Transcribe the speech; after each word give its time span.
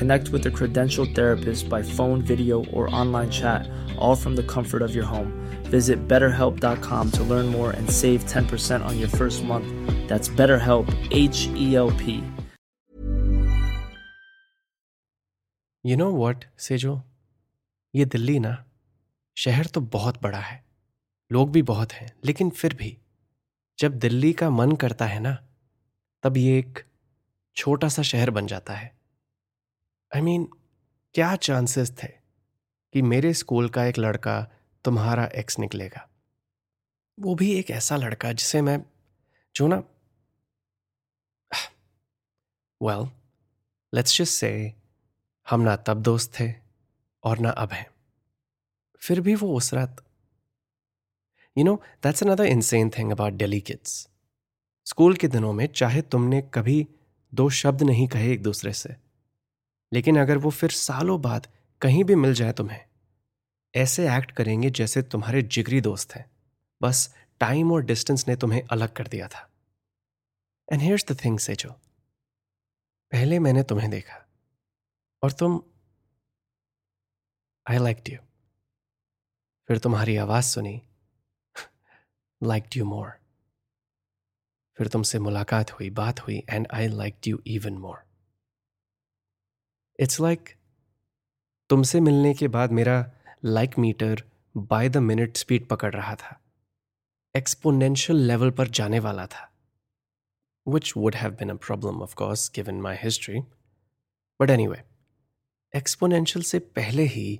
Connect 0.00 0.28
with 0.30 0.46
a 0.46 0.50
credentialed 0.50 1.14
therapist 1.14 1.68
by 1.68 1.82
phone, 1.82 2.22
video, 2.22 2.64
or 2.66 2.94
online 2.94 3.30
chat, 3.30 3.68
all 3.98 4.16
from 4.16 4.36
the 4.36 4.42
comfort 4.42 4.82
of 4.82 4.94
your 4.94 5.04
home. 5.04 5.32
Visit 5.64 6.06
betterhelp.com 6.06 7.10
to 7.12 7.22
learn 7.24 7.46
more 7.46 7.70
and 7.70 7.90
save 7.90 8.24
10% 8.24 8.84
on 8.84 8.98
your 8.98 9.08
first 9.08 9.44
month. 9.44 9.66
That's 10.08 10.28
BetterHelp, 10.28 10.94
H 11.10 11.48
E 11.56 11.76
L 11.76 11.90
P. 11.92 12.22
You 15.84 15.96
know 15.96 16.12
what, 16.12 16.44
सेजो 16.58 17.00
ये 17.94 18.04
दिल्ली 18.04 18.38
ना 18.38 18.64
शहर 19.36 19.66
तो 19.66 19.80
बहुत 19.80 20.22
बड़ा 20.22 20.38
है 20.38 20.64
लोग 21.32 21.50
भी 21.52 21.62
बहुत 21.62 21.92
हैं 21.92 22.08
लेकिन 22.24 22.50
फिर 22.50 22.74
भी 22.74 22.96
जब 23.78 23.98
दिल्ली 23.98 24.32
का 24.32 24.50
मन 24.50 24.72
करता 24.72 25.06
है 25.06 25.20
ना 25.20 25.36
तब 26.22 26.36
ये 26.36 26.58
एक 26.58 26.82
छोटा 27.56 27.88
सा 27.88 28.02
शहर 28.02 28.30
बन 28.30 28.46
जाता 28.46 28.74
है 28.74 28.94
आई 30.15 30.21
I 30.21 30.23
मीन 30.23 30.43
mean, 30.43 30.57
क्या 31.13 31.35
चांसेस 31.35 31.91
थे 32.03 32.07
कि 32.93 33.01
मेरे 33.01 33.33
स्कूल 33.33 33.69
का 33.69 33.85
एक 33.85 33.97
लड़का 33.97 34.51
तुम्हारा 34.85 35.25
एक्स 35.25 35.59
निकलेगा? 35.59 36.09
वो 37.19 37.35
भी 37.35 37.53
एक 37.53 37.71
ऐसा 37.71 37.95
लड़का 37.95 38.33
जिसे 38.33 38.61
मैं 38.61 38.85
जो 39.55 39.67
ना 39.67 39.75
वेल 42.81 43.09
लेट्स 43.95 44.17
जस्ट 44.17 44.33
से 44.33 44.73
हम 45.49 45.61
ना 45.61 45.75
तब 45.75 46.01
दोस्त 46.01 46.39
थे 46.39 46.53
और 47.23 47.39
ना 47.39 47.49
अब 47.49 47.71
हैं। 47.71 47.87
फिर 48.97 49.21
भी 49.21 49.35
वो 49.35 49.57
उस 49.57 49.73
रात 49.73 50.03
you 51.57 51.63
know 51.63 51.81
that's 52.03 52.23
another 52.23 52.45
insane 52.45 52.89
thing 52.89 53.11
about 53.11 53.33
daily 53.33 53.61
kids 53.61 54.09
school 54.85 55.15
के 55.15 55.27
दिनों 55.27 55.53
में 55.53 55.67
चाहे 55.67 56.01
तुमने 56.01 56.41
कभी 56.41 56.87
दो 57.33 57.49
शब्द 57.49 57.83
नहीं 57.83 58.07
कहे 58.07 58.33
एक 58.33 58.43
दूसरे 58.43 58.73
से 58.73 59.10
लेकिन 59.91 60.19
अगर 60.19 60.37
वो 60.37 60.49
फिर 60.49 60.71
सालों 60.71 61.21
बाद 61.21 61.47
कहीं 61.81 62.03
भी 62.03 62.15
मिल 62.15 62.33
जाए 62.33 62.53
तुम्हें, 62.53 62.79
ऐसे 63.73 64.07
एक्ट 64.15 64.31
करेंगे 64.31 64.69
जैसे 64.69 65.01
तुम्हारे 65.03 65.41
जिगरी 65.41 65.81
दोस्त 65.81 66.13
हैं। 66.15 66.25
बस 66.81 67.13
टाइम 67.39 67.71
और 67.71 67.83
डिस्टेंस 67.83 68.27
ने 68.27 68.35
तुम्हें 68.35 68.61
अलग 68.71 68.93
कर 68.93 69.07
दिया 69.07 69.27
था। 69.27 69.47
एंड 70.67 70.81
हियर्स 70.81 71.05
द 71.11 71.17
थिंग 71.25 71.39
से 71.39 71.55
जो 71.55 71.71
पहले 73.11 73.39
मैंने 73.39 73.63
तुम्हें 73.63 73.89
देखा, 73.91 74.25
और 75.23 75.31
तुम 75.31 75.61
आई 77.65 77.77
लाइक 77.77 78.09
यू 78.09 78.17
फिर 79.69 79.77
तुम्हारी 79.77 80.15
आवाज़ 80.17 80.45
सुनी 80.45 80.81
लाइक 82.41 82.77
यू 82.77 82.85
मोर 82.85 83.11
फिर 84.77 84.87
तुमसे 84.87 85.19
मुलाकात 85.19 85.71
हुई, 85.71 85.89
बात 85.89 86.19
हुई 86.19 86.43
and 86.49 86.67
I 86.73 86.87
like 86.87 87.27
you 87.27 87.41
even 87.47 87.77
more 87.77 88.03
it's 90.01 90.21
like 90.21 90.49
तुमसे 91.69 91.99
मिलने 91.99 92.33
के 92.33 92.47
बाद 92.47 92.71
मेरा 92.71 93.11
like 93.45 93.79
meter 93.79 94.23
by 94.57 94.89
the 94.89 94.97
minute 94.97 95.37
speed 95.37 95.67
पकड़ 95.67 95.93
रहा 95.93 96.15
था। 96.15 96.41
एक्सपोनेंशियल 97.35 98.19
लेवल 98.19 98.51
पर 98.51 98.67
जाने 98.67 98.99
वाला 98.99 99.27
था। 99.27 99.51
Which 100.67 100.93
would 100.97 101.15
have 101.15 101.31
been 101.31 101.49
a 101.49 101.53
problem 101.53 102.01
of 102.01 102.15
course 102.15 102.51
given 102.55 102.75
my 102.75 102.95
history 103.03 103.39
but 104.41 104.51
way 104.51 104.83
exponential 105.75 106.43
से 106.43 106.59
पहले 106.59 107.03
ही 107.03 107.39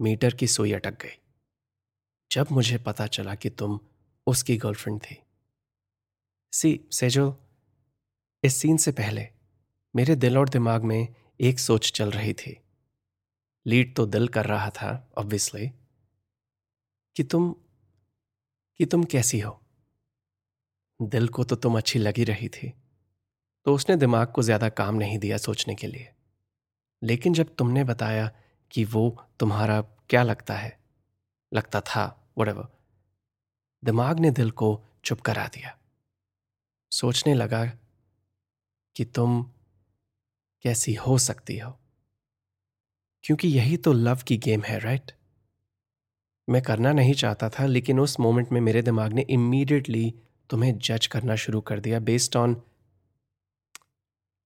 मीटर 0.00 0.34
की 0.34 0.46
सुई 0.46 0.72
अटक 0.72 1.02
गई। 1.02 1.18
जब 2.32 2.46
मुझे 2.52 2.78
पता 2.78 3.06
चला 3.06 3.34
कि 3.34 3.50
तुम 3.50 3.80
उसकी 4.26 4.56
गर्लफ्रेंड 4.56 5.00
थी। 5.00 5.22
सी 6.52 6.80
सेजो 6.92 7.40
इस 8.44 8.56
सीन 8.56 8.76
से 8.76 8.92
पहले 8.92 9.28
मेरे 9.96 10.16
दिल 10.16 10.38
और 10.38 10.48
दिमाग 10.48 10.82
में 10.82 11.14
एक 11.40 11.58
सोच 11.58 11.92
चल 11.92 12.10
रही 12.10 12.32
थी। 12.32 12.60
लीड 13.66 13.94
तो 13.96 14.06
दिल 14.06 14.28
कर 14.28 14.46
रहा 14.46 14.70
था 14.70 15.10
ऑब्वियसली 15.18 15.68
कि 17.16 17.22
तुम 17.22 17.54
कि 18.80 18.86
तुम 18.86 19.04
कैसी 19.04 19.40
हो? 19.40 19.60
दिल 21.02 21.28
को 21.28 21.44
तो 21.44 21.56
तुम 21.56 21.76
अच्छी 21.78 21.98
लगी 21.98 22.24
रही 22.24 22.48
थी। 22.48 22.72
तो 23.64 23.74
उसने 23.74 23.96
दिमाग 23.96 24.32
को 24.32 24.42
ज़्यादा 24.42 24.68
काम 24.68 24.94
नहीं 24.94 25.18
दिया 25.18 25.36
सोचने 25.36 25.74
के 25.74 25.86
लिए। 25.86 26.08
लेकिन 27.02 27.34
जब 27.34 27.54
तुमने 27.54 27.84
बताया 27.84 28.30
कि 28.70 28.84
वो 28.84 29.24
तुम्हारा 29.40 29.80
क्या 29.80 30.22
लगता 30.22 30.54
है, 30.54 30.78
लगता 31.52 31.80
था 31.80 32.32
वट 32.38 32.48
दिमाग 33.84 34.20
ने 34.20 34.30
दिल 34.30 34.50
को 34.50 34.80
चुप 35.04 35.20
करा 35.20 35.46
दिया। 35.46 35.78
सोचने 36.90 37.34
लगा 37.34 37.64
कि 38.96 39.04
तुम 39.04 39.53
कैसी 40.64 40.94
हो 40.94 41.18
सकती 41.18 41.58
हो। 41.58 41.78
क्योंकि 43.24 43.48
यही 43.48 43.76
तो 43.76 43.92
लव 43.92 44.18
की 44.28 44.36
गेम 44.36 44.62
है 44.62 44.78
राइट 44.78 45.12
मैं 46.48 46.62
करना 46.62 46.92
नहीं 46.92 47.14
चाहता 47.14 47.48
था, 47.50 47.66
लेकिन 47.66 48.00
उस 48.00 48.20
मोमेंट 48.20 48.52
में 48.52 48.60
मेरे 48.60 48.82
दिमाग 48.82 49.12
ने 49.12 49.22
इमीडिएटली 49.22 50.14
तुम्हें 50.50 50.78
जज 50.78 51.06
करना 51.06 51.36
शुरू 51.36 51.60
कर 51.60 51.80
दिया 51.80 52.00
बेस्ड 52.00 52.36
ऑन 52.36 52.54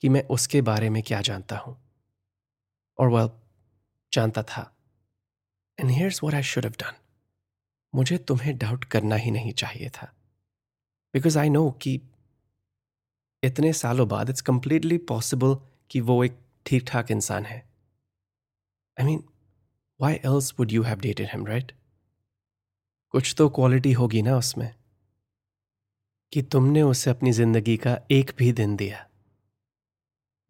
कि 0.03 0.09
मैं 0.09 0.23
उसके 0.23 0.63
बारे 0.63 0.91
में 0.91 1.03
क्या 1.03 1.21
जानता 1.21 1.57
हूँ। 1.59 1.77
और 2.99 3.09
वह 3.09 3.41
जानता 4.13 4.43
था। 4.43 4.77
And 5.81 5.91
here's 5.91 6.23
what 6.23 6.35
I 6.35 6.43
should 6.43 6.65
have 6.65 6.73
done 6.73 6.93
मुझे 7.95 8.19
तुम्हें 8.19 8.59
डाउट 8.59 8.85
करना 8.85 9.17
ही 9.17 9.31
नहीं 9.31 9.53
चाहिए 9.53 9.89
था। 9.89 10.15
बिकॉज़ 11.15 11.39
आई 11.39 11.49
नो 11.49 11.71
कि 11.71 12.01
इतने 13.43 13.73
सालों 13.73 14.09
बाद 14.09 14.31
इट्स 14.31 14.41
कंप्लीटली 14.41 14.99
पॉसिबल 14.99 15.57
कि 15.91 16.01
वो 16.01 16.25
एक 16.25 16.39
ठीक 16.67 16.85
ठाक 16.87 17.11
इंसान 17.11 17.45
है। 17.45 17.59
I 19.01 19.07
mean 19.07 19.25
why 20.01 20.15
else 20.15 20.55
would 20.59 20.73
you 20.73 20.83
have 20.83 21.01
dated 21.01 21.27
him 21.27 21.47
right 21.47 21.73
कुछ 23.11 23.35
तो 23.39 23.49
क्वालिटी 23.49 23.93
होगी 23.93 24.23
ना 24.23 24.37
उसमें। 24.37 24.75
कि 26.33 26.43
तुमने 26.43 26.83
उसे 26.83 27.11
अपनी 27.11 27.33
ज़िंदगी 27.33 27.77
का 27.77 28.01
एक 28.11 28.33
भी 28.39 28.53
दिन 28.53 28.77
दिया। 28.77 29.09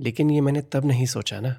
लेकिन 0.01 0.31
ये 0.31 0.41
मैंने 0.41 0.63
तब 0.63 0.85
नहीं 0.85 1.07
सोचा 1.07 1.41
ना। 1.41 1.51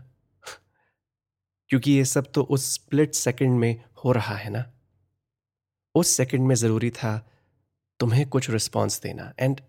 क्योंकि 1.69 1.91
ये 1.91 2.05
सब 2.05 2.31
तो 2.31 2.43
उस 2.43 2.73
स्प्लिट 2.73 3.13
सेकंड 3.13 3.59
में 3.59 3.83
हो 4.03 4.11
रहा 4.11 4.35
है 4.35 4.49
ना। 4.49 4.73
उस 5.95 6.07
सेकंड 6.07 6.47
में 6.47 6.55
ज़रूरी 6.55 6.89
था 6.91 7.31
तुम्हें 7.99 8.29
कुछ 8.29 8.49
रिस्पॉन्स 8.49 9.01
देना। 9.01 9.33
And 9.39 9.61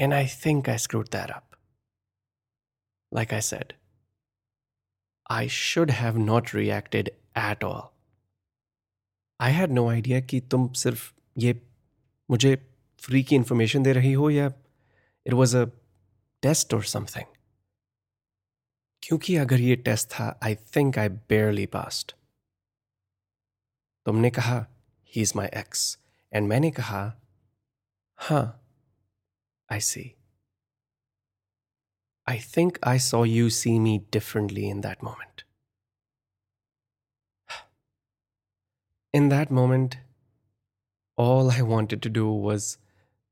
and 0.00 0.14
I 0.14 0.26
think 0.46 0.68
I 0.68 0.78
screwed 0.78 1.08
that 1.08 1.30
up 1.30 1.47
Like 3.11 3.33
I 3.33 3.39
said, 3.39 3.75
I 5.29 5.47
should 5.47 5.89
have 5.91 6.17
not 6.17 6.53
reacted 6.53 7.11
at 7.35 7.63
all. 7.63 7.93
I 9.39 9.49
had 9.49 9.71
no 9.71 9.89
idea 9.89 10.21
कि 10.21 10.39
तुम 10.51 10.67
सिर्फ 10.73 11.13
ये 11.37 11.53
मुझे 12.29 12.55
फ्री 13.01 13.23
की 13.23 13.35
इंफॉर्मेशन 13.35 13.83
दे 13.83 13.93
रही 13.93 14.11
हो 14.13 14.29
या 14.29 14.47
इट 15.25 15.33
वॉज 15.33 15.55
अ 15.55 15.63
टेस्ट 16.43 16.73
और 16.73 16.83
समथिंग 16.83 17.25
क्योंकि 19.03 19.35
अगर 19.35 19.59
ये 19.59 19.75
टेस्ट 19.85 20.09
था 20.11 20.27
आई 20.43 20.55
थिंक 20.75 20.97
आई 20.99 21.09
बेयरली 21.09 21.65
पास्ट 21.75 22.15
तुमने 24.05 24.29
कहा 24.29 24.65
he 25.13 25.21
is 25.21 25.33
my 25.35 25.47
ex 25.59 25.97
and 26.33 26.47
मैंने 26.47 26.71
कहा 26.71 27.01
हाँ 28.19 28.45
आई 29.69 29.79
सी 29.81 30.03
I 32.29 32.39
think 32.57 32.77
I 32.87 32.99
saw 32.99 33.23
you 33.25 33.49
see 33.61 33.77
me 33.79 33.97
differently 34.13 34.67
in 34.69 34.81
that 34.81 35.03
moment 35.03 35.41
In 39.13 39.29
that 39.29 39.51
moment, 39.51 39.97
all 41.23 41.51
I 41.51 41.61
wanted 41.61 42.01
to 42.01 42.09
do 42.09 42.29
was 42.45 42.77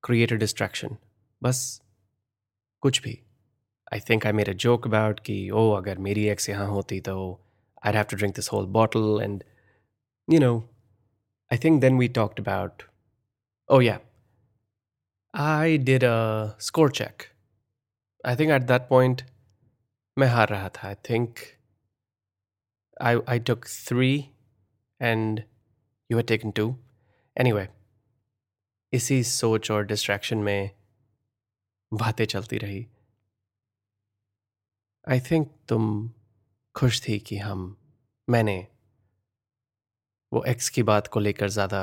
create 0.07 0.31
a 0.31 0.37
distraction. 0.43 0.97
बस 1.43 1.61
कुछ 2.81 3.01
भी 3.03 3.17
I 3.93 3.99
think 3.99 4.25
I 4.25 4.31
made 4.39 4.51
a 4.51 4.57
joke 4.65 4.85
about 4.89 5.19
कि 5.25 5.37
oh 5.61 5.71
अगर 5.77 5.97
मेरी 6.07 6.27
ex 6.35 6.49
यहाँ 6.49 6.67
होती 6.67 6.99
तो 7.07 7.15
I'd 7.83 7.95
have 7.95 8.07
to 8.11 8.19
drink 8.21 8.35
this 8.35 8.51
whole 8.53 8.69
bottle 8.77 9.19
and 9.25 9.43
you 10.27 10.39
know 10.39 10.53
I 11.51 11.57
think 11.65 11.81
then 11.85 11.97
we 12.03 12.09
talked 12.19 12.43
about 12.45 12.85
oh 13.69 13.79
yeah 13.79 13.99
I 15.33 15.77
did 15.77 16.03
a 16.03 16.55
score 16.59 16.89
check. 16.89 17.31
I 18.28 18.38
think 18.38 18.50
at 18.50 18.62
that 18.62 18.88
point 18.88 19.22
मैं 20.18 20.26
हार 20.28 20.48
रहा 20.48 20.68
था. 20.68 20.88
I 20.88 20.94
think 21.10 21.38
I 23.02 23.18
I 23.28 23.40
took 23.40 23.66
three 23.88 24.08
and 25.00 25.42
you 26.10 26.18
had 26.18 26.26
taken 26.26 26.50
two 26.50 26.64
anyway 27.36 27.68
इसी 28.92 29.22
सोच 29.24 29.70
और 29.70 29.86
distraction 29.86 30.38
में 30.38 30.70
बातें 31.92 32.24
चलती 32.24 32.58
रही. 32.58 32.86
आई 35.08 35.20
थिंक 35.30 35.50
तुम 35.68 36.10
खुश 36.74 37.00
थी 37.08 37.18
कि 37.18 37.36
हम, 37.38 37.76
मैंने 38.28 38.58
वो 40.32 40.44
एक्स 40.44 40.68
की 40.68 40.82
बात 40.82 41.06
को 41.06 41.20
लेकर 41.20 41.48
ज़्यादा 41.48 41.82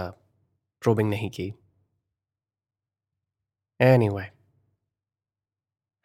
प्रोबिंग 0.82 1.10
नहीं 1.10 1.30
की. 1.30 1.54
Anyway 4.10 4.30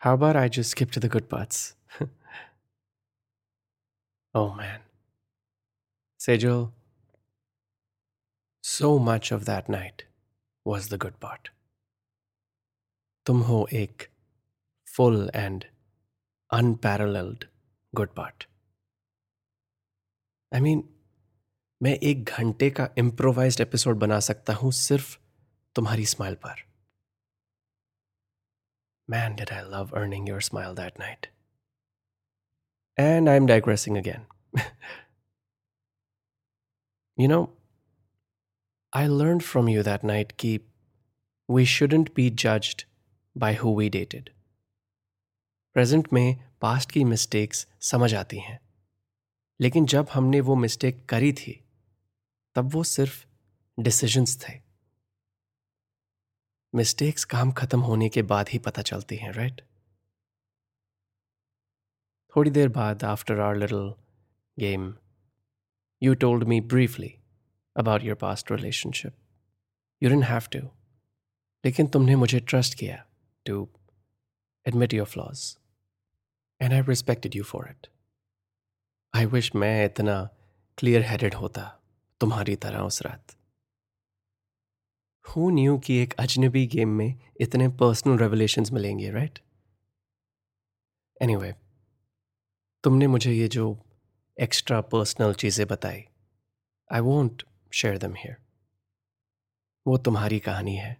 How 0.02 0.18
bar 0.18 0.38
I 0.38 0.50
just 0.50 0.72
skip 0.72 0.92
to 0.94 1.02
the 1.02 1.12
good 1.12 1.30
parts 1.30 1.74
Oh 4.36 4.50
man. 4.60 4.80
Sejal, 6.20 6.72
So 8.64 8.98
much 8.98 9.32
of 9.32 9.46
that 9.46 9.70
night 9.70 10.06
was 10.66 10.88
the 10.88 10.98
good 10.98 11.20
part. 11.20 11.50
तुम 13.26 13.42
हो 13.42 13.68
एक 13.74 14.08
full 14.88 15.20
and 15.44 15.66
unparalleled 16.52 17.46
good 17.94 18.16
part. 18.16 18.48
I 20.52 20.62
mean, 20.66 20.84
मैं 21.82 21.98
एक 22.04 22.30
घंटे 22.30 22.70
का 22.70 22.90
इम्प्रोवाइज्ड 22.98 23.62
एपिसोड 23.62 24.00
बना 24.00 24.20
सकता 24.20 24.54
हूं 24.54 24.72
सिर्फ 24.72 25.18
तुम्हारी 25.76 26.06
स्माइल 26.06 26.36
पर 26.46 26.66
Man, 29.08 29.36
did 29.36 29.52
I 29.52 29.62
love 29.62 29.94
earning 29.94 30.28
your 30.28 30.42
smile 30.42 30.74
that 30.76 30.98
night. 31.00 31.28
And 32.98 33.30
I'm 33.30 33.46
digressing 33.46 33.98
again. 33.98 34.26
you 37.18 37.28
know, 37.28 37.50
I 38.94 39.08
learned 39.08 39.44
from 39.44 39.68
you 39.68 39.84
that 39.84 40.04
night 40.04 40.38
कि 40.38 40.60
we 41.50 41.66
shouldn't 41.66 42.14
be 42.14 42.30
judged 42.30 42.86
by 43.36 43.54
who 43.54 43.72
we 43.72 43.90
dated. 43.90 44.30
Present 45.74 46.08
में 46.14 46.36
past 46.62 46.92
की 46.92 47.04
mistakes 47.04 47.68
समझ 47.82 48.14
आती 48.16 48.40
हैं 48.40 48.60
लेकिन 49.62 49.86
जब 49.86 50.08
हमने 50.14 50.42
वो 50.42 50.56
मिस्टेक 50.56 51.06
करी 51.10 51.34
थी 51.34 51.60
तब 52.56 52.70
वो 52.74 52.84
सिर्फ 52.84 53.26
डिसीजंस 53.80 54.38
थे 54.44 54.54
मिस्टेक्स 56.75 57.25
काम 57.25 57.53
खत्म 57.53 57.81
होने 57.81 58.09
के 58.09 58.23
बाद 58.23 58.49
ही 58.49 58.59
पता 58.59 58.83
चलती 58.83 59.17
हैं 59.17 59.33
राइट 59.33 59.63
थोड़ी 62.37 62.51
देर 62.51 62.69
बाद 62.69 63.05
after 63.05 63.41
a 63.41 63.57
little 63.57 63.95
game 64.59 64.95
you 66.03 66.15
told 66.15 66.45
me 66.45 66.61
briefly 66.61 67.19
about 67.77 68.03
your 68.03 68.17
past 68.17 68.53
relationship 68.53 69.15
you 70.03 70.11
didn't 70.11 70.25
have 70.25 70.41
to 70.41 70.59
लेकिन 71.65 71.87
तुमने 71.87 72.17
मुझे 72.17 72.41
ट्रस्ट 72.41 72.79
किया 72.79 73.07
to 73.47 73.69
admit 74.69 74.95
your 74.95 75.07
flaws 75.07 75.59
and 76.63 76.73
I 76.73 76.81
respected 76.81 77.37
you 77.37 77.45
for 77.45 77.71
it 77.71 77.87
I 79.15 79.27
wish 79.27 79.55
मैं 79.55 79.85
इतना 79.85 80.31
क्लियर 80.79 81.03
हैडेड 81.03 81.35
होता, 81.35 81.81
तुम्हारी 82.21 82.57
तरह 82.57 82.79
उस 82.79 83.03
रात। 83.03 83.38
Who 85.29 85.51
knew 85.53 85.85
कि 85.85 85.97
एक 85.97 86.15
अजनबी 86.15 86.67
गेम 86.67 86.89
में 86.89 87.15
इतने 87.41 87.69
पर्सनल 87.69 88.19
रेवलेशंस 88.19 88.73
मिलेंगे 88.73 89.11
राइट 89.11 89.39
एनी 91.23 91.33
एनीवे 91.33 91.55
तुमने 92.85 93.07
मुझे 93.07 93.33
ये 93.33 93.49
जो 93.49 93.79
एक्स्ट्रा 94.41 94.81
पर्सनल 94.81 95.35
चीज़ें 95.35 95.67
बताई 95.67 96.05
I 96.93 97.01
want 97.01 97.43
share 97.73 97.99
them 97.99 98.15
here 98.15 98.37
वो 99.87 99.99
तुम्हारी 99.99 100.39
कहानी 100.39 100.77
है। 100.77 100.97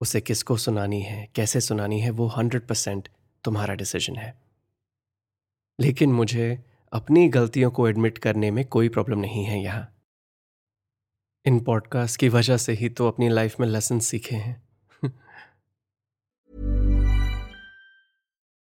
उसे 0.00 0.20
किसको 0.20 0.56
सुनानी 0.56 1.02
है, 1.02 1.28
कैसे 1.34 1.60
सुनानी 1.60 2.00
है, 2.00 2.10
वो 2.10 2.26
हंड्रेड 2.26 2.66
परसेंट 2.66 3.08
तुम्हारा 3.44 3.74
डिसीज़न 3.74 4.16
है। 4.16 4.42
लेकिन 5.80 6.12
मुझे 6.12 6.64
अपनी 6.92 7.28
गलतियों 7.28 7.70
को 7.70 7.88
एडमिट 7.88 8.18
करने 8.18 8.50
में 8.50 8.64
कोई 8.64 8.88
प्रॉब्लम 8.88 9.18
नहीं 9.18 9.44
है 9.44 9.62
यहाँ। 9.62 9.95
इन 11.46 11.60
पॉडकास्ट 11.60 12.20
की 12.20 12.28
वजह 12.28 12.56
से 12.56 12.72
ही 12.72 12.88
तो 12.88 13.08
अपनी 13.08 13.28
लाइफ 13.28 13.60
में 13.60 13.66
लेसन 13.66 13.98
सीखे 13.98 14.36
हैं। 14.36 14.65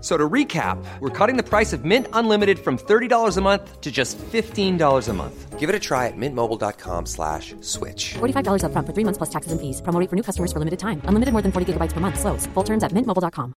So 0.00 0.16
to 0.16 0.28
recap, 0.28 0.84
we're 0.98 1.16
cutting 1.16 1.36
the 1.36 1.48
price 1.48 1.72
of 1.72 1.84
Mint 1.84 2.08
Unlimited 2.12 2.58
from 2.58 2.76
$30 2.76 3.36
a 3.36 3.40
month 3.40 3.80
to 3.80 3.92
just 3.92 4.18
$15 4.18 5.08
a 5.08 5.12
month. 5.12 5.60
Give 5.60 5.68
it 5.70 5.76
a 5.76 5.78
try 5.78 6.08
at 6.08 6.16
mintmobile.com 6.16 7.06
slash 7.06 7.54
switch. 7.60 8.14
$45 8.14 8.64
up 8.64 8.72
front 8.72 8.84
for 8.84 8.92
three 8.92 9.04
months 9.04 9.18
plus 9.18 9.30
taxes 9.30 9.52
and 9.52 9.60
fees. 9.60 9.80
Promo 9.80 10.00
rate 10.00 10.10
for 10.10 10.16
new 10.16 10.24
customers 10.24 10.52
for 10.52 10.58
limited 10.58 10.80
time. 10.80 11.00
Unlimited 11.04 11.32
more 11.32 11.40
than 11.40 11.52
40 11.52 11.74
gigabytes 11.74 11.92
per 11.92 12.00
month. 12.00 12.18
Slows. 12.18 12.46
Full 12.46 12.64
terms 12.64 12.82
at 12.82 12.90
mintmobile.com. 12.90 13.54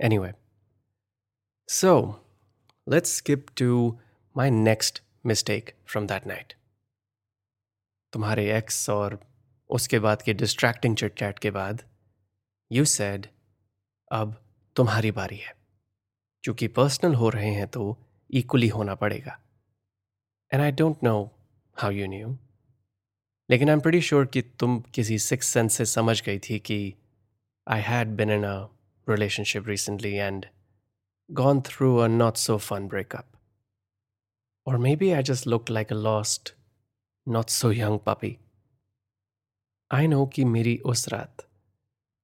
Anyway, 0.00 0.32
so 1.68 2.20
let's 2.86 3.12
skip 3.12 3.54
to 3.54 3.98
my 4.34 4.48
next 4.48 5.02
mistake 5.22 5.76
from 5.84 6.08
that 6.08 6.26
night. 6.26 6.54
तुम्हारे 8.12 8.50
ex 8.56 8.88
और 8.90 9.18
उसके 9.70 9.98
बाद 9.98 10.22
के 10.22 10.32
distracting 10.34 10.96
chit 10.96 11.18
chat 11.18 11.38
के 11.38 11.50
बाद 11.50 11.82
you 12.71 12.85
said 12.85 13.27
अब 14.11 14.35
तुम्हारी 14.75 15.11
बारी 15.11 15.37
है. 15.37 15.53
क्योंकि 16.43 16.67
पर्सनल 16.67 17.13
हो 17.15 17.29
रहे 17.29 17.49
हैं 17.49 17.67
तो 17.67 17.97
इक्वली 18.31 18.67
होना 18.67 18.95
पड़ेगा। 18.95 19.39
And 20.53 20.61
I 20.61 20.71
don't 20.71 21.03
know 21.03 21.31
how 21.75 21.91
you 21.91 22.07
knew 22.07 22.37
लेकिन 23.49 23.69
आई 23.69 23.73
एम 23.73 23.81
प्रीटी 23.81 24.01
श्योर 24.01 24.25
कि 24.25 24.41
तुम 24.41 24.79
किसी 24.81 25.19
सिक्स 25.19 25.47
सेंस 25.47 25.73
से 25.73 25.85
समझ 25.85 26.21
गई 26.21 26.39
थी 26.39 26.59
कि 26.59 26.93
I 27.67 27.81
had 27.81 28.07
been 28.07 28.29
in 28.29 28.43
a 28.43 28.67
relationship 29.09 29.67
recently 29.67 30.13
and 30.13 30.45
gone 31.31 31.61
through 31.61 31.97
a 31.97 32.07
not 32.07 32.35
so 32.35 32.57
fun 32.57 32.87
breakup 32.87 33.31
और 34.67 34.77
maybe 34.95 35.11
I 35.11 35.23
just 35.23 35.47
look 35.47 35.69
like 35.69 35.91
a 35.91 35.95
lost 35.95 36.55
not 37.27 37.49
so 37.49 37.71
young 37.71 37.99
puppy 37.99 38.37
I 39.91 40.07
know 40.07 40.25
कि 40.25 40.45
मेरी 40.45 40.77
उस 40.77 41.09
रात 41.09 41.47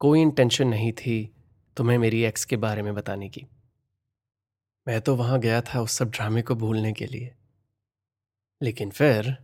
कोई 0.01 0.22
इंटेंशन 0.22 0.67
नहीं 0.67 0.91
थी 0.91 1.36
तुम्हें 1.77 1.98
मेरी 1.98 2.24
एक्स 2.24 2.46
के 2.46 2.58
बारे 2.58 2.81
में 2.81 2.96
बताने 2.96 3.29
की। 3.29 3.48
मैं 4.88 5.01
तो 5.01 5.15
वहाँ 5.15 5.39
गया 5.39 5.62
था 5.62 5.81
उस 5.81 5.91
सब 5.91 6.12
ड्रामे 6.12 6.41
को 6.41 6.55
भूलने 6.55 6.93
के 6.93 7.05
लिए। 7.05 7.36
लेकिन 8.62 8.91
फिर, 8.91 9.38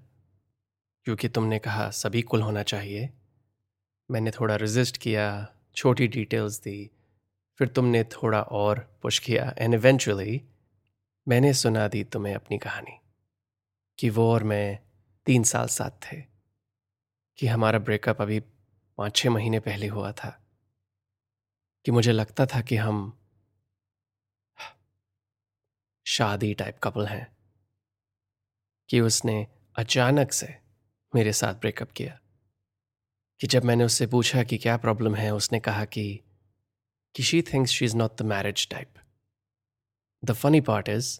क्योंकि 1.03 1.29
तुमने 1.29 1.59
कहा 1.59 1.89
सभी 1.89 2.21
कुल 2.21 2.41
होना 2.41 2.63
चाहिए, 2.63 3.09
मैंने 4.11 4.31
थोड़ा 4.31 4.55
रेजिस्ट 4.55 4.97
किया, 4.97 5.53
छोटी 5.75 6.07
डिटेल्स 6.07 6.59
दी, 6.59 6.91
फिर 7.57 7.67
तुमने 7.67 8.03
थोड़ा 8.03 8.41
और 8.41 8.99
पुश 9.01 9.19
किया 9.19 9.53
एंड 9.57 9.73
इवेंचुअली 9.73 10.41
मैंने 11.27 11.53
सुना 11.53 11.87
दी 11.87 12.03
तुम्हें 12.03 12.35
अपनी 12.35 12.57
कहानी, 12.57 12.97
कि 13.99 14.09
वो 14.09 14.33
और 14.33 14.43
मैं 14.43 14.79
तीन 15.25 15.43
साल 15.43 15.67
साथ 15.67 15.89
थे, 15.89 16.21
कि 17.37 17.47
हमारा 17.47 17.79
ब्रेकअप 17.79 18.21
अभी 18.21 18.39
पाँच 18.97 19.15
छः 19.15 19.29
महीने 19.29 19.59
पहले 19.59 19.87
हुआ 19.87 20.11
था। 20.11 20.43
कि 21.87 21.91
मुझे 21.91 22.11
लगता 22.11 22.45
था 22.45 22.61
कि 22.61 22.75
हम 22.75 23.19
शादी 26.07 26.53
टाइप 26.53 26.79
कपल 26.83 27.05
हैं। 27.05 27.37
कि 28.89 28.99
उसने 28.99 29.47
अचानक 29.75 30.31
से 30.31 30.59
मेरे 31.15 31.33
साथ 31.33 31.53
ब्रेकअप 31.53 31.91
किया। 31.91 32.19
कि 33.39 33.47
जब 33.47 33.63
मैंने 33.63 33.83
उससे 33.83 34.07
पूछा 34.07 34.43
कि 34.43 34.57
क्या 34.57 34.77
प्रॉब्लम 34.77 35.15
है, 35.15 35.33
उसने 35.33 35.59
कहा 35.59 35.85
कि 35.85 36.23
कि 37.15 37.23
she 37.23 37.41
thinks 37.41 37.71
she 37.71 37.85
is 37.85 37.95
not 37.95 38.17
the 38.17 38.21
marriage 38.21 38.69
type 38.69 38.93
the 40.25 40.31
funny 40.31 40.61
part 40.61 40.89
is 40.89 41.19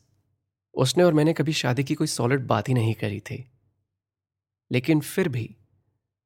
उसने 0.73 1.03
और 1.03 1.13
मैंने 1.13 1.33
कभी 1.33 1.53
शादी 1.53 1.83
की 1.83 1.95
कोई 1.95 2.07
सॉलिड 2.07 2.47
बात 2.47 2.69
ही 2.69 2.73
नहीं 2.73 2.93
करी 2.93 3.19
थी। 3.19 3.51
लेकिन 4.71 5.01
फिर 5.01 5.29
भी 5.29 5.57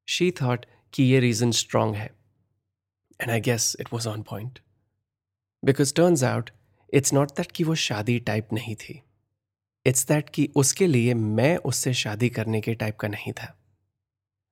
शी 0.08 0.30
थॉट 0.30 0.66
कि 0.92 1.02
ये 1.02 1.20
रीजन 1.20 1.50
स्ट्रांग 1.50 1.94
है। 1.94 2.21
and 3.21 3.31
I 3.31 3.41
guess 3.41 3.75
it 3.79 3.93
was 3.93 4.07
on 4.07 4.21
point 4.23 4.59
because 5.63 5.93
turns 5.93 6.23
out 6.23 6.49
it's 6.93 7.13
not 7.13 7.31
that 7.37 7.51
कि 7.51 7.63
वो 7.63 7.75
शादी 7.81 8.19
टाइप 8.25 8.53
नहीं 8.53 8.75
थी 8.75 9.01
इट्स 9.85 10.07
दैट 10.07 10.29
कि 10.29 10.49
उसके 10.55 10.87
लिए 10.87 11.13
मैं 11.13 11.55
उससे 11.65 11.93
शादी 11.93 12.29
करने 12.29 12.61
के 12.61 12.73
टाइप 12.75 12.97
का 12.99 13.07
नहीं 13.07 13.33
था 13.33 13.53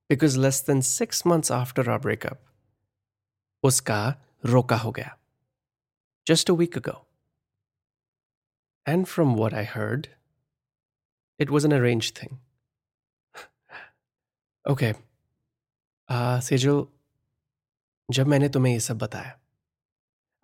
because 0.10 0.38
less 0.38 0.64
than 0.68 0.82
six 0.82 1.26
months 1.28 1.52
after 1.52 1.90
our 1.90 2.00
breakup 2.00 2.42
उसका 3.64 4.02
रोका 4.46 4.76
हो 4.78 4.92
गया 4.92 5.18
just 6.28 6.52
a 6.52 6.54
week 6.54 6.78
ago 6.78 7.02
and 8.86 9.06
from 9.06 9.36
what 9.36 9.54
I 9.54 9.66
heard 9.66 10.08
it 11.40 11.50
was 11.50 11.66
an 11.66 11.74
arrange 11.74 12.12
thing 12.22 12.38
okay 14.66 14.94
Sejal 16.42 16.86
जब 18.11 18.27
मैंने 18.27 18.49
तुम्हें 18.49 18.73
ये 18.73 18.81
सब 18.81 18.99
बताया। 18.99 19.39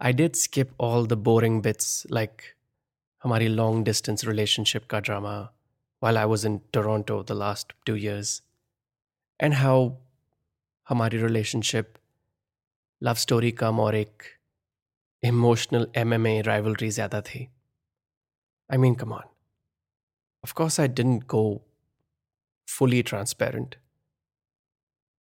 I 0.01 0.13
did 0.13 0.35
skip 0.37 0.81
all 0.81 1.07
the 1.07 1.13
boring 1.29 1.61
bits 1.63 2.07
like 2.13 2.43
हमारी 3.23 3.49
लॉन्ग 3.49 3.85
डिस्टेंस 3.85 4.25
रिलेशनशिप 4.25 4.87
का 4.87 5.01
drama 5.01 5.37
while 6.03 6.19
I 6.19 6.25
was 6.25 6.47
in 6.47 6.59
Toronto 6.73 7.23
the 7.23 7.33
last 7.33 7.73
two 7.87 7.95
years 7.97 8.43
and 9.41 9.55
how 9.55 9.91
हमारी 10.89 11.19
relationship 11.19 11.93
love 13.03 13.15
story 13.15 13.51
कम 13.53 13.81
और 13.81 13.95
एक 13.95 14.23
emotional 15.23 15.89
M 15.97 16.15
M 16.15 16.27
A 16.27 16.41
rivalry 16.43 16.91
ज़्यादा 16.91 17.21
थी। 17.21 17.47
I 18.71 18.79
mean 18.79 18.95
come 18.95 19.13
on 19.13 19.29
of course 20.45 20.81
I 20.81 20.89
didn't 20.89 21.25
go 21.27 21.43
fully 22.69 23.03
transparent 23.03 23.75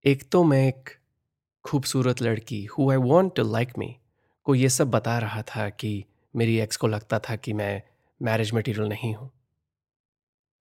एक 0.05 0.29
तो 0.31 0.43
मैं 0.43 0.67
एक 0.67 0.89
खूबसूरत 1.65 2.21
लड़की 2.21 2.63
who 2.65 2.89
I 2.91 2.97
want 2.97 3.35
to 3.35 3.43
like 3.43 3.71
me 3.77 3.95
को 4.43 4.55
ये 4.55 4.69
सब 4.69 4.89
बता 4.91 5.17
रहा 5.19 5.41
था 5.41 5.69
कि 5.69 6.05
मेरी 6.35 6.57
एक्स 6.59 6.77
को 6.77 6.87
लगता 6.87 7.19
था 7.19 7.35
कि 7.35 7.53
मैं 7.53 7.81
मैरिज 8.21 8.53
मटेरियल 8.53 8.87
नहीं 8.87 9.13
हूँ। 9.15 9.29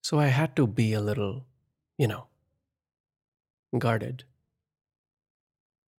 So 0.05 0.19
I 0.19 0.31
had 0.31 0.55
to 0.55 0.67
be 0.67 0.93
a 0.93 1.01
little 1.01 1.43
you 1.99 2.09
know 2.09 2.29
guarded 3.73 4.23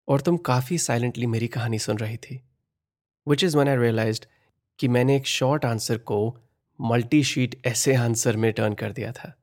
और 0.08 0.22
तुम 0.22 0.38
काफ़ी 0.38 0.78
साइलेंटली 0.78 1.26
मेरी 1.26 1.48
कहानी 1.48 1.80
सुन 1.80 1.98
रही 1.98 2.18
थी 2.18 2.42
which 3.28 3.44
is 3.44 3.58
when 3.58 3.68
I 3.68 3.78
realize 3.78 4.22
कि 4.80 4.88
मैंने 4.88 5.16
एक 5.18 5.28
शॉर्ट 5.28 5.66
आंसर 5.66 5.98
को 5.98 6.18
मल्टी 6.80 7.24
शीट 7.24 7.62
ऐसे 7.66 7.96
आंसर 7.96 8.38
में 8.38 8.52
टर्न 8.54 8.74
कर 8.74 8.92
दिया 8.92 9.12
था। 9.12 9.34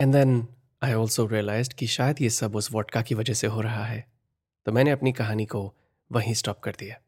And 0.00 0.12
then 0.12 0.46
I 0.82 0.92
also 0.92 1.26
realize 1.26 1.74
कि 1.74 1.86
शायद 1.86 2.22
ये 2.22 2.30
सब 2.30 2.56
उस 2.56 2.72
वोटका 2.72 3.02
की 3.02 3.14
वजह 3.14 3.34
से 3.34 3.46
हो 3.46 3.60
रहा 3.60 3.84
है। 3.84 4.19
तो 4.66 4.72
मैंने 4.72 4.90
अपनी 4.90 5.12
कहानी 5.12 5.46
को 5.46 5.72
वहीं 6.10 6.34
स्टॉप 6.34 6.60
कर 6.60 6.76
दिया। 6.78 7.00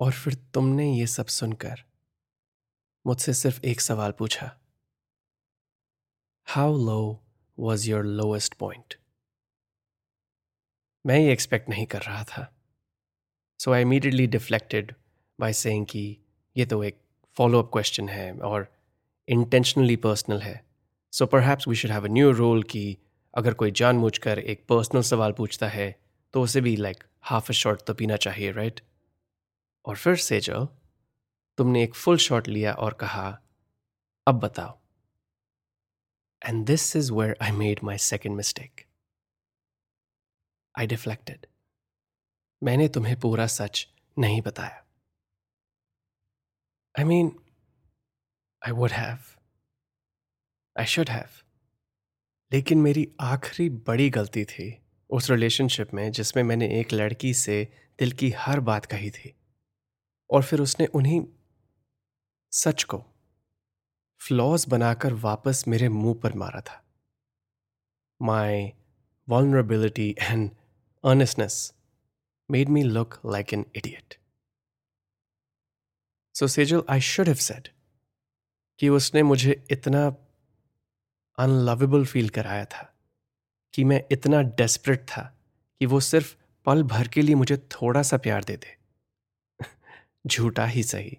और 0.00 0.12
फिर 0.12 0.34
तुमने 0.54 0.92
ये 0.92 1.06
सब 1.06 1.26
सुनकर 1.26 1.82
मुझसे 3.06 3.34
सिर्फ़ 3.34 3.60
एक 3.64 3.80
सवाल 3.80 4.12
पूछा। 4.12 4.50
How 6.48 6.76
low 6.76 7.20
was 7.58 7.88
your 7.90 8.04
lowest 8.04 8.54
point 8.54 8.94
मैं 11.04 11.18
ये 11.18 11.32
एक्सपेक्ट 11.32 11.68
नहीं 11.68 11.86
कर 11.86 12.02
रहा 12.02 12.24
था। 12.24 12.50
So 13.60 13.72
I 13.72 13.82
immediately 13.82 14.26
deflected 14.26 14.94
by 15.38 15.52
saying 15.52 15.86
कि 15.86 16.16
ये 16.56 16.66
तो 16.66 16.82
एक 16.84 17.00
फॉलो 17.36 17.62
अप 17.62 17.70
क्वेश्चन 17.72 18.08
है 18.08 18.32
और 18.40 18.66
इंटेंशनली 19.28 19.96
पर्सनल 19.96 20.40
है। 20.42 20.64
So 21.12 21.26
perhaps 21.26 21.68
we 21.68 21.74
should 21.74 21.90
have 21.90 22.04
a 22.04 22.08
new 22.08 22.30
rule 22.32 22.62
कि 22.62 22.96
अगर 23.34 23.54
कोई 23.54 23.70
जानबूझकर 23.70 24.38
एक 24.38 24.64
पर्सनल 24.68 25.02
सवाल 25.02 25.32
पूछता 25.32 25.68
है 25.68 25.90
तो 26.34 26.42
उसे 26.42 26.60
भी 26.60 26.74
लाइक 26.76 27.04
हाफ़ 27.22 27.50
अ 27.50 27.54
शॉट 27.54 27.82
तो 27.86 27.94
पीना 27.94 28.16
चाहिए 28.16 28.52
राइट 28.52 28.80
और 29.84 29.96
फिर 29.96 30.16
से 30.16 30.40
जो 30.40 30.64
तुमने 31.58 31.82
एक 31.82 31.94
फुल 31.94 32.16
शॉट 32.18 32.48
लिया 32.48 32.72
और 32.74 32.94
कहा, 32.94 33.26
अब 34.26 34.38
बताओ। 34.40 34.78
And 36.42 36.64
this 36.66 36.94
is 36.96 37.12
where 37.12 37.36
I 37.42 37.52
made 37.52 37.80
my 37.84 37.98
second 37.98 38.36
mistake 38.36 38.84
I 40.74 40.86
deflected 40.86 41.46
मैंने 42.62 42.88
तुम्हें 42.88 43.18
पूरा 43.20 43.46
सच 43.46 43.86
नहीं 44.16 44.40
बताया। 44.42 44.84
I 46.94 47.04
mean 47.04 47.30
I 48.62 48.72
would 48.72 48.92
have 48.92 49.18
I 50.76 50.86
should 50.86 51.10
have 51.10 51.43
लेकिन 52.54 52.78
मेरी 52.78 53.12
आखिरी 53.20 53.70
बड़ी 53.70 54.10
गलती 54.10 54.44
थी 54.44 54.80
उस 55.10 55.30
रिलेशनशिप 55.30 55.94
में 55.94 56.12
जिसमें 56.12 56.42
मैंने 56.42 56.80
एक 56.80 56.92
लड़की 56.92 57.34
से 57.34 57.68
दिल 57.98 58.12
की 58.12 58.30
हर 58.30 58.60
बात 58.60 58.86
कही 58.86 59.10
थी। 59.10 59.34
और 60.30 60.42
फिर 60.42 60.60
उसने 60.60 60.86
उन्हीं 60.86 61.26
सच 62.52 62.82
को 62.82 63.04
फ्लॉज 64.18 64.66
बनाकर 64.68 65.12
वापस 65.12 65.64
मेरे 65.68 65.88
मुँह 65.88 66.20
पर 66.22 66.32
मारा 66.32 66.60
था। 66.60 66.84
My 68.22 68.72
vulnerability 69.28 70.14
and 70.18 70.50
earnestness 71.06 71.72
made 72.50 72.68
me 72.68 72.82
look 72.82 73.20
like 73.26 73.54
an 73.54 73.66
idiot 73.74 74.14
so 76.34 76.46
Sejal, 76.46 76.82
I 76.88 77.00
should 77.00 77.26
have 77.26 77.50
said 77.50 77.68
कि 78.78 78.88
उसने 78.88 79.22
मुझे 79.22 79.64
इतना 79.70 80.23
अनलवेबल 81.38 82.04
फील 82.04 82.28
कराया 82.28 82.64
था 82.64 82.90
कि 83.74 83.84
मैं 83.84 84.02
इतना 84.12 84.40
डेस्परेट 84.42 85.00
था 85.08 85.22
कि 85.80 85.86
वो 85.86 86.00
सिर्फ़ 86.00 86.34
पल 86.66 86.82
भर 86.82 87.08
के 87.08 87.22
लिए 87.22 87.34
मुझे 87.34 87.56
थोड़ा 87.56 88.02
सा 88.02 88.16
प्यार 88.16 88.44
दे 88.44 88.56
दे। 88.56 88.76
झूठा 90.26 90.66
ही 90.66 90.82
सही 90.82 91.18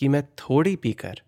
कि 0.00 0.08
मैं 0.08 0.22
थोड़ी 0.38 0.76
पीकर 0.76 1.22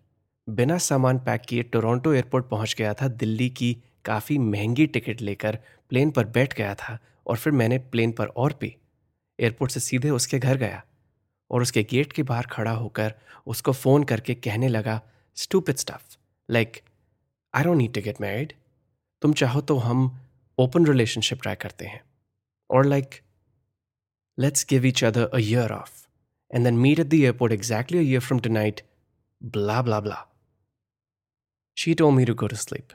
बिना 0.48 0.78
सामान 0.78 1.18
पैक 1.18 1.40
किए 1.40 1.62
टोरंटो 1.62 2.12
एयरपोर्ट 2.12 2.48
पहुँच 2.48 2.74
गया 2.78 2.94
था, 2.94 3.08
दिल्ली 3.08 3.48
की 3.50 3.76
काफ़ी 4.04 4.38
महँगी 4.38 4.86
टिकट 4.86 5.20
लेकर 5.20 5.58
प्लेन 5.90 6.10
पर 6.10 6.24
बैठ 6.26 6.54
गया 6.54 6.74
था 6.74 6.98
और 7.26 7.36
फिर 7.36 7.52
मैंने 7.52 7.78
प्लेन 7.78 8.12
पर 8.12 8.26
और 8.26 8.52
पी। 8.52 8.76
एयरपोर्ट 9.38 9.72
से 9.72 9.80
सीधे 9.80 10.10
उसके 10.10 10.38
घर 10.38 10.56
गया 10.56 10.82
और 11.50 11.62
उसके 11.62 11.82
गेट 11.82 12.12
के 12.12 12.22
बाहर 12.22 12.46
खड़ा 12.46 12.70
होकर 12.72 13.14
उसको 13.46 13.72
फ़ोन 13.72 14.04
करके 14.04 14.34
कहने 14.34 14.68
लगा 14.68 15.00
stupid 15.36 15.76
stuff 15.76 16.16
like 16.48 16.80
I 17.56 17.64
don't 17.64 17.76
need 17.78 17.94
to 17.94 18.00
get 18.04 18.20
married 18.20 18.52
तुम 19.22 19.32
चाहो 19.42 19.60
तो 19.70 19.76
हम 19.78 20.10
ओपन 20.58 20.86
रिलेशनशिप 20.86 21.42
ट्राई 21.42 21.54
करते 21.60 21.86
हैं 21.86 22.02
और 22.70 22.86
like 22.86 23.14
let's 24.38 24.66
give 24.70 24.86
each 24.86 25.04
other 25.04 25.28
a 25.28 25.38
year 25.38 25.72
off 25.72 26.04
and 26.50 26.64
then 26.64 26.78
meet 26.78 27.00
at 27.00 27.06
the 27.06 27.14
airport 27.14 27.52
exactly 27.52 27.98
a 27.98 28.08
year 28.10 28.20
from 28.20 28.40
tonight 28.50 28.80
blah 29.40 29.82
blah 29.82 30.00
blah. 30.00 30.24
She 31.76 31.94
told 31.94 32.16
me 32.16 32.24
to 32.24 32.34
go 32.34 32.48
to 32.48 32.56
sleep. 32.56 32.92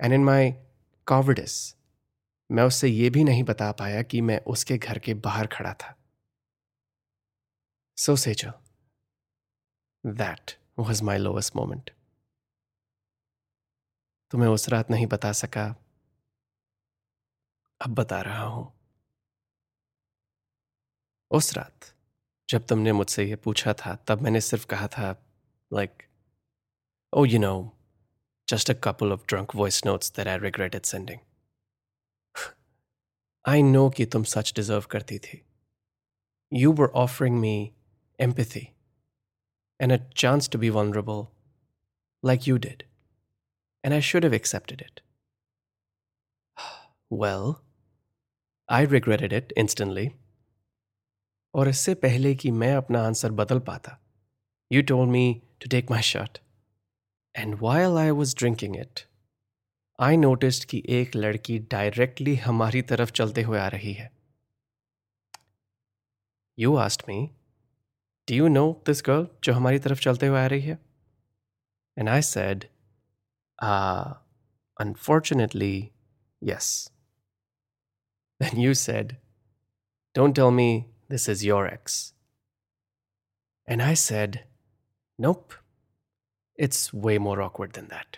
And 0.00 0.12
in 0.12 0.24
my 0.24 0.56
cowardice, 1.06 1.74
मैं 2.50 2.62
उससे 2.62 2.88
यह 2.88 3.10
भी 3.10 3.22
नहीं 3.24 3.42
बता 3.44 3.70
पाया 3.72 4.02
कि 4.02 4.20
मैं 4.20 4.38
उसके 4.46 4.76
घर 4.78 4.98
के 4.98 5.14
बाहर 5.22 5.46
खड़ा 5.46 5.72
था 5.74 5.94
so 7.98 8.14
Sejal 8.16 8.52
that 10.04 10.50
was 10.78 11.02
my 11.04 11.18
lowest 11.18 11.56
moment 11.56 11.90
तुम्हें 14.30 14.48
उस 14.48 14.68
रात 14.68 14.90
नहीं 14.90 15.06
बता 15.06 15.32
सका। 15.32 15.64
अब 17.80 17.94
बता 17.94 18.20
रहा 18.22 18.44
हूँ। 18.44 18.72
उस 21.30 21.52
रात, 21.56 21.94
जब 22.48 22.66
तुमने 22.66 22.92
मुझसे 22.92 23.24
यह 23.24 23.36
पूछा 23.36 23.72
था, 23.74 23.94
तब 24.08 24.20
मैंने 24.22 24.40
सिर्फ़ 24.40 24.66
कहा 24.66 24.88
था 24.88 25.10
like 25.70 26.02
oh 27.12 27.24
you 27.24 27.38
know 27.38 27.54
just 28.48 28.70
a 28.70 28.74
couple 28.84 29.12
of 29.12 29.26
drunk 29.28 29.54
voice 29.56 29.84
notes 29.86 30.12
that 30.16 30.28
I 30.28 30.38
regretted 30.38 30.82
sending 30.84 31.18
I 33.44 33.62
know 33.62 33.88
कि 33.90 34.06
तुम 34.06 34.24
सच 34.24 34.52
डिजर्व 34.56 34.86
करती 34.90 35.18
थी। 35.18 35.42
You 36.52 36.72
were 36.72 36.88
offering 36.96 37.38
me 37.40 37.54
empathy 38.18 38.66
and 39.80 39.92
a 39.92 39.96
chance 40.16 40.48
to 40.50 40.58
be 40.58 40.70
vulnerable 40.70 41.26
like 42.22 42.48
you 42.48 42.56
did 42.58 42.82
and 43.85 43.93
I 43.93 44.01
should 44.03 44.23
have 44.23 44.33
accepted 44.33 44.81
it 44.81 44.99
well 47.13 47.53
I 48.69 48.85
regretted 48.87 49.33
it 49.33 49.53
instantly 49.57 50.09
और 51.53 51.69
इससे 51.69 51.93
पहले 51.99 52.33
कि 52.35 52.51
मैं 52.53 52.73
अपना 52.75 53.03
आंसर 53.05 53.31
बदल 53.39 53.59
पाता 53.61 53.97
you 54.71 54.81
told 54.83 55.11
me 55.11 55.25
to 55.61 55.69
take 55.69 55.91
my 55.91 56.01
shirt 56.05 56.37
and 57.35 57.57
while 57.61 57.97
I 57.97 58.09
was 58.11 58.35
drinking 58.37 58.75
it 58.77 59.05
I 59.99 60.17
noticed 60.17 60.65
कि 60.65 60.81
एक 60.89 61.15
लड़की 61.15 61.57
डायरेक्टली 61.71 62.35
हमारी 62.37 62.81
तरफ 62.91 63.11
चलते 63.11 63.41
हुए 63.41 63.59
आ 63.59 63.67
रही 63.67 63.93
है 63.93 64.09
you 66.57 66.75
asked 66.77 67.03
me 67.09 67.19
do 68.27 68.35
you 68.35 68.47
know 68.49 68.65
this 68.85 69.03
girl 69.05 69.27
जो 69.43 69.53
हमारी 69.53 69.79
तरफ 69.79 69.99
चलते 69.99 70.27
हुए 70.27 70.39
आ 70.39 70.45
रही 70.45 70.61
है 70.61 70.77
and 71.97 72.09
I 72.09 72.21
said 72.21 72.65
Unfortunately 74.77 75.75
yes 76.41 76.71
Then 78.41 78.59
you 78.59 78.73
said, 78.73 79.17
Don't 80.15 80.33
tell 80.33 80.49
me 80.49 80.87
this 81.09 81.29
is 81.29 81.43
your 81.45 81.67
ex. 81.67 82.13
And 83.67 83.83
I 83.83 83.93
said, 83.93 84.45
Nope. 85.19 85.53
It's 86.57 86.91
way 86.91 87.19
more 87.19 87.39
awkward 87.41 87.73
than 87.73 87.87
that. 87.89 88.17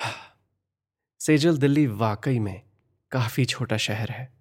Sejal 1.21 1.57
Delhi 1.57 1.85
वाकई 1.87 2.39
में 2.39 2.61
काफी 3.11 3.45
छोटा 3.45 3.77
शहर 3.77 4.11
है 4.11 4.31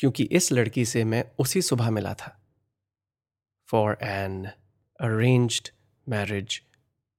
क्योंकि 0.00 0.24
इस 0.38 0.52
लड़की 0.52 0.84
से 0.84 1.02
मैं 1.04 1.24
उसी 1.38 1.62
सुबह 1.62 1.90
मिला 1.90 2.14
था 2.14 2.30
for 3.68 3.98
an 4.02 4.44
arranged 5.00 5.68
marriage 6.08 6.60